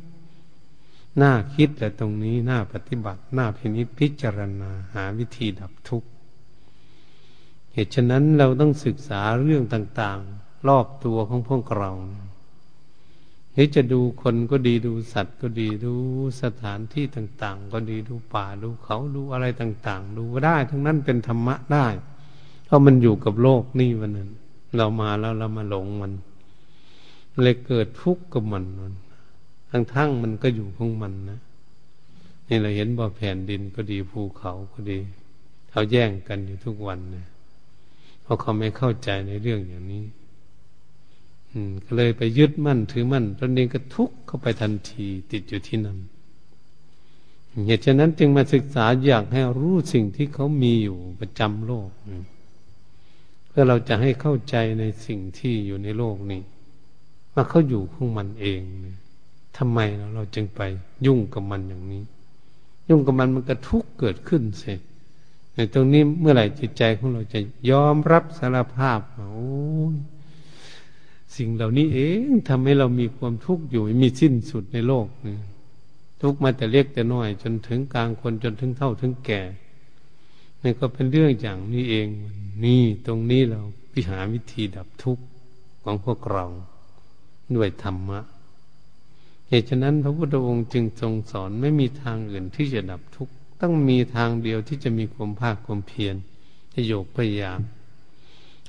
[1.21, 6.09] น่าคิดแต่ตรงนี้น่าปฏิบัติน่าพินิจพิจารณาหาวิธีดับทุกข์
[7.73, 11.91] เหตุฉะนั้นเราต้องศึกษาเรื่องต่าง ๆ รอบตัวของพวกเรา
[13.53, 15.93] หรือจะดูคนก็ดีดูสัตว์ก็ดีดู
[16.41, 21.87] สถานที่ต่าง ๆ ก็ดีดูป่าดูเขาดูอะไรต่าง ๆ ดูได้ ทั้งนั้นเป็นธรรมะได้
[22.65, 24.29] เพราะมันอยู่กับโลกนี่วันนั้น
[24.77, 26.13] เรามาแล้วเรามาหลงมัน
[27.43, 28.93] เลยเกิดทุกข์กับมันมัน
[29.71, 31.39] ทั้งทั้งมันก็อยู่ของมันนะ
[32.47, 34.99] นี่เราเห็นบ่อแผ่นดินก็ดีภูเขาก็ดี
[35.69, 37.25] เขาแย่งกันอยู่ทุกวันนะ
[38.21, 40.05] เพราะเขาไม่เข้าใจในเรื่องอย่างนี้
[41.51, 45.97] อืม ก็เลยไปยึดมั่นถือมั่นตนเองก็ทุกข์เข้าไปทันทีติดอยู่ที่นั่น
[47.65, 51.89] เหตุฉะนั้นจึงมาศึกษาอยากให้รู้สิ่งที่เขามีอยู่ประจำโลก
[53.47, 56.41] เพื่อเราจะให้เข้าใจในสิ่งที่อยู่ในโลกนี้
[57.33, 58.61] ว่าเขาอยู่ของมันเอง
[59.57, 59.79] ทำไม
[60.13, 60.61] เราจึงไป
[61.05, 62.03] ยุ่งกับมันอย่างนี้
[62.89, 64.79] ยุ่งกับมันมันก็ทุกข์เกิดขึ้นเสร็จ
[65.55, 67.39] ในตรงนี้เมื่อไหร่จิตใจของเราจะ
[67.71, 69.31] ยอมรับสารภาพโอ้
[71.35, 75.37] สิ่งเหล่านี้เองทำให้เรามีความทุกข์อยู่มีสิ้นสุดในโลกนี่
[76.21, 79.41] ทุกมาแต่เล็กแต่น้อย จนถึงกลางคนจนถึงเท่าถึงแก่
[80.63, 82.07] นี่ก็เป็นเรื่องอย่างนี้เอง
[82.65, 85.23] นี่ตรงนี้เราพิหาวิธีดับทุกข์
[85.83, 86.45] ของพวกเรา
[87.55, 88.19] ด้วยธรรมะ
[89.51, 96.15] เหตุฉะนั้นพระพุทธองค์จึงทรงสอนไม่มีทางอื่นที่จะดับทุกข์ต้องมีทางเดียวที่จะมีความภาคความเพียร
[96.87, 97.59] โยกพยายาม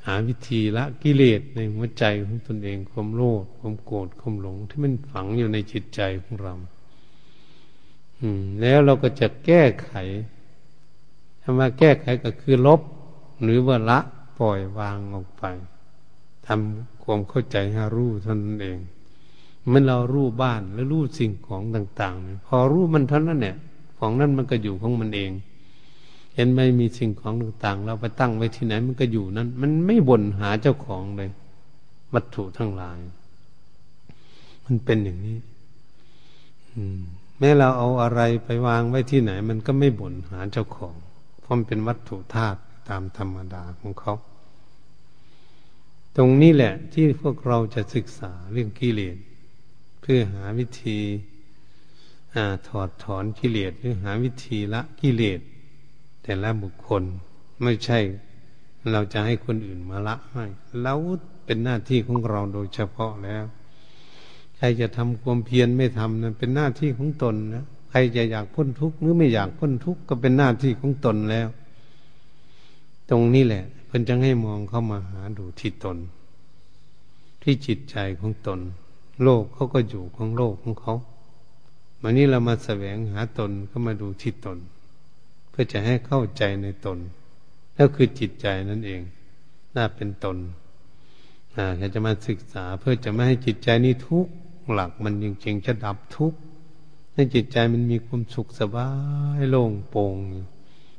[0.06, 6.54] หาวิธีละกิเลสในหัวใจของตนเองความโลภความโกรธความหลง ที่มันฝังอยู่ในจิตใจของเรา
[8.20, 9.92] อืมแล้วเราก็จะแก้ไข
[11.42, 12.80] คำว่าแก้ไขก็คือลบ
[13.42, 13.98] หรือว่าละ
[14.36, 15.44] พล่อยวางออกไป
[16.46, 18.78] ทำความเข้าใจให้รู้เท่านั้นเอง
[19.70, 23.56] มื่อเรารู้บ้านแล้วรู้สิ่งของต่างๆพอรู้มันเท่านั้นเนี่ย
[23.98, 25.30] ของนั้นมันก็อยู่ของมันเอง
[26.34, 31.30] เห็นไหมมีสิ่งของต่างๆ เราไปตั้งไว้ที่ไหนมันก็อยู่นั้น มันไม่บ่นหาเจ้าของเลย
[32.14, 32.98] วัตถุทั้งหลาย
[34.64, 35.38] มันเป็นอย่างนี้
[36.72, 37.00] อืม
[37.38, 40.94] แม้เราเอาอะไรไปวางไว้ที่ไหน มันก็ไม่บ่นหาเจ้าของ
[41.40, 42.58] เพราะมันเป็นวัตถุธาตุ
[42.88, 44.14] ตามธรรมดาของเขา
[46.16, 49.16] ตรงนี้แหละ ที่พวกเราจะศึกษาเรื่องกิเลส
[50.02, 50.98] เพื่อหาวิธี
[52.34, 52.38] อ
[52.68, 55.40] ถอดถอนกิเลสหรือหาวิธีละกิเลส
[56.22, 57.02] แต่ละบุคคล
[57.62, 57.98] ไม่ใช่
[58.92, 60.44] เราจะให้คนอื่นมาละให้
[60.82, 60.94] เรา
[61.44, 63.44] เป็นหน้าที่ของเราโดยเฉพาะแล้ว
[64.56, 71.48] ใครจะทำความเพียรไม่ทำนั้นเป็นหน้าที่ของตนนะใครจะอยากพ้นทุกข์หรือไม่อยากพ้นทุกข์ก็เป็นหน้าที่ของตนแล้ว
[73.10, 75.96] ตรงนี้แหละเพิ่นจะให้มองเข้ามาหาดูที่ตน
[77.42, 78.60] ที่จิตใจของตน
[79.24, 80.94] โลกเขาก็อยู่ของโลกของเขา
[82.02, 84.58] วันนี้เรามาแสวงหาตนก็มาดูที่ตน
[85.50, 86.98] เพื่อจะให้เข้าใจในตน
[87.74, 89.00] แล้วคือจิตใจนั่นเอง
[89.76, 90.36] น่าเป็นตน
[91.56, 91.64] อ่า
[91.94, 94.32] จะมาศึกษาเพื่อจะไม่ให้จิตใจนี้ทุกข์
[94.72, 96.38] หลักมันจริงๆจะดับทุกข์
[97.14, 98.88] ให้จิตใจมันมีความสุขสบา
[99.38, 100.16] ยโล่งโปร่ง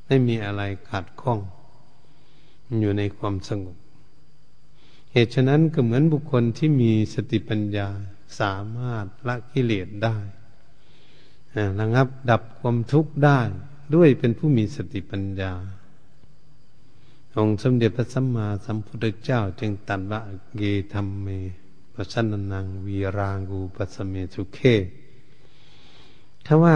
[0.05, 1.39] ไม่มีอะไรขัดข้อง
[2.81, 3.77] อยู่ในความสงบ
[5.11, 7.87] เหตุฉะนั้นก็เหมือนบุคคลที่มีสติปัญญา
[8.39, 10.17] สามารถละกิเลสได้
[11.79, 13.39] ระงับดับความทุกข์ได้
[13.95, 15.53] ด้วยเป็นผู้มีสติปัญญา
[17.37, 20.21] องค์สมเด็จพระสัมมาสัมพุทธเจ้าจึงตัดว่า
[20.57, 20.61] เก
[20.93, 21.27] ธรรมเม
[21.93, 24.59] ปชันนังวีรางูปัสเมสุเค
[26.45, 26.75] ถ้าว่า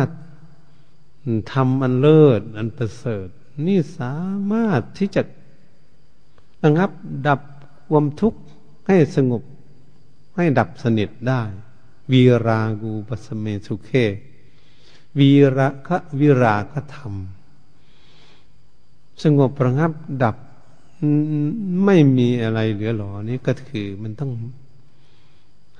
[1.53, 3.27] ทำอันเลิศอันประเสริฐ
[3.65, 4.15] นี่สา
[4.51, 5.21] มารถที่จะ
[6.63, 6.91] ระงับ
[7.27, 7.41] ดับ
[7.89, 8.39] ความทุกข์
[8.87, 9.43] ให้สงบ
[10.37, 11.41] ให้ดับสนิทได้
[12.11, 13.91] วีรากูปสเมสุเค
[15.19, 17.13] วีระคะวิราคธรรม
[19.21, 19.91] สงบประงับ
[20.23, 20.35] ดับ
[21.85, 24.31] ไม่มีอะไรเหลือหลอนี้ก็คือมันต้อง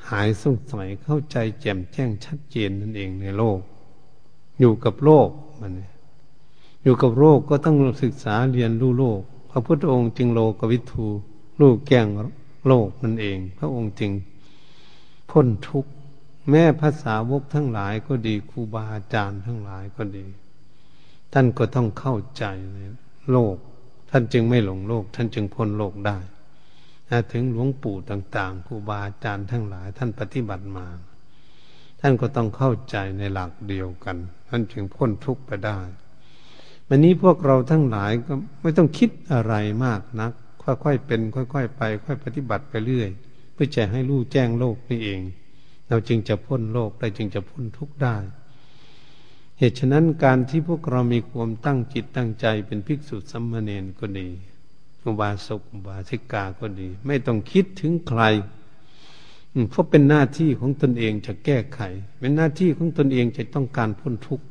[0.10, 3.60] หายสงสัยเข้าใจแจ่มแจ้งชัดเจนนั่นเองในโลก
[4.60, 5.30] อยู่กับโลก
[5.62, 5.74] มัน
[6.84, 11.08] อยู่กับโลกก็ต้องศึกษาเรียนรู้โลก พระพุทธองค์จึงโลกวิทู
[11.62, 12.08] ลูกแก่ง
[12.68, 14.12] โลกนั่นเอง พระองค์จึง
[15.40, 15.92] พ้นทุกข์
[16.50, 20.26] แม้ภาษาวกทั้งหลายก็ดีครูบาอาจารย์ทั้งหลายก็ดี
[21.34, 22.80] ท่านก็ต้องเข้าใจใน
[23.32, 23.56] โลก
[24.10, 26.18] ท่านจึงไม่หลงโลก ท่านจึงพ้นโลกได้
[27.32, 30.88] ถึงหลวงปู่ต่าง ๆครูบาอาจารย์ทั้งหลาย ท่านปฏิบัติมา
[32.02, 34.18] ท่านก็ต้องเข้าใจในหลักเดียวกัน
[34.50, 35.80] ท่านจึงพ้นทุกข์ไปได้
[36.88, 39.54] วันนี้พวกเราทั้งหลายก็ไม่ต้องคิดอะไร
[39.86, 40.32] มากนัก
[40.64, 43.12] ค่อยๆเป็น ค่อย ๆ ไป ค่อยปฏิบัติไปเรื่อย
[43.58, 45.22] พื่อจะให้รู้แจ้งโลกนี่เอง
[45.90, 48.16] เราจึงจะพ้นโลกได้จึงจะพ้นทุกข์ได้
[49.60, 54.30] เหตุฉะนั้นการที่พวกเรามีความตั้งจิตตั้งใจเป็นภิกษุสัมมาเนนก็ดี
[55.04, 58.22] อุบาสกอุบาสิกาก็ดี ไม่ต้องคิดถึงใคร
[59.70, 61.80] เพราะเป็นหน้าที่ของตนเองจะแก้ไข
[62.20, 64.46] เป็นหน้าที่ของตนเองจะต้องการพ้นทุกข์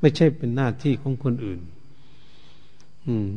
[0.00, 1.60] ไม่ใช่เป็นหน้าที่ของคนอื่น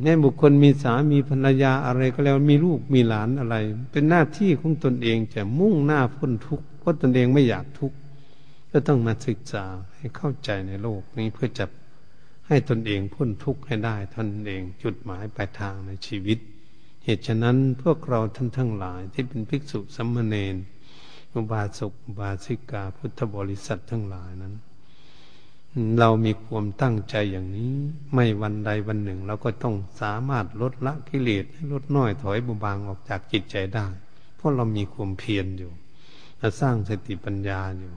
[0.02, 3.56] แม่บุคคลมีสามีภรรยาอะไรก็แล้วมีลูกมีหลานอะไร
[3.92, 7.98] เป็นหน้าที่ของตนเองจะมุ่งหน้าพ้นทุกข์เพราะตนเองไม่อยากทุกข์
[8.72, 11.66] ก็ต้องมาศึกษาให้เข้าใจในโลกนี้เพื่อจะ
[12.48, 16.40] ให้ตนเองพ้นทุกข์ให้ได้ตนเองจุดหมายปลายทางในชีวิต
[17.04, 20.56] เหตุฉะนั้นพวกเราท่านทั้งหลายที่เป็นภิกษุสัมมาเนน
[21.34, 24.54] อุบาสกอุบาสิกาพุทธบริษัททั้งหลายนั้น
[26.00, 27.74] เรามีความตั้งใจอย่างนี้
[28.14, 33.88] ไม่วันใดวันหนึ่ง เราก็ต้องสามารถลดละกิเลสให้ลดน้อยถอยบุบางออกจากจิตใจได้
[34.36, 35.72] เพราะเรามีความเพียรอยู่
[36.62, 37.92] สร้างสติปัญญาอยู่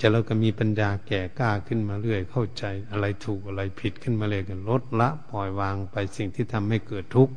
[0.00, 7.32] จะเราก็มีปัญญาแก่กล้าขึ้นมาเรื่อย เข้าใจอะไรถูกอะไรผิดขึ้นมาเลยกันลดละปล่อยวางไปสิ่งที่ทำให้เกิดทุกข์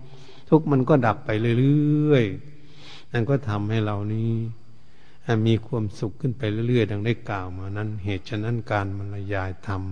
[0.50, 4.32] ทุกข์มันก็ดับไปเรื่อยๆนั่นก็ทำให้เรานี้
[5.48, 9.84] มีความสุขขึ้นไปเรื่อยๆ ดังได้กล่าวมานั้น เหตุฉะนั้นการบรรยายธรรม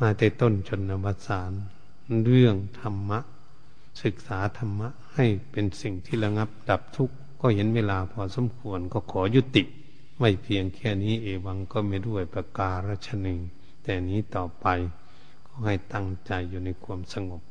[0.00, 1.52] มาแต่ต้นชนวสาร
[2.26, 3.18] เรื่องธรรมะ
[4.02, 9.62] ศึกษาธรรมะให้เป็นสิ่งที่ระงับดับทุกข์ ก็เห็นเวลาพอสมควรก็ขอยุติ
[10.18, 13.38] ไม่เพียงแค่นี้เอวังก็ไม่ด้วยประการชนึง
[13.82, 14.66] แต่นี้ต่อไป
[15.46, 17.42] ก็ให้ตั้งใจอยู่ในความสงบ